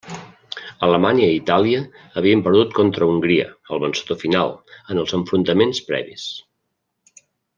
Alemanya 0.85 1.27
i 1.33 1.35
Itàlia 1.39 1.81
havien 2.21 2.41
perdut 2.47 2.73
contra 2.79 3.09
Hongria, 3.11 3.45
el 3.77 3.83
vencedor 3.85 4.19
final, 4.23 4.55
en 4.95 5.03
els 5.05 5.15
enfrontaments 5.19 5.83
previs. 5.93 6.27